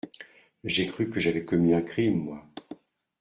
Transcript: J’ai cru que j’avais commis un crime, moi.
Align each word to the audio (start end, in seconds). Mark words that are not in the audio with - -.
J’ai 0.63 0.87
cru 0.87 1.11
que 1.11 1.19
j’avais 1.19 1.45
commis 1.45 1.75
un 1.75 1.83
crime, 1.83 2.17
moi. 2.23 2.43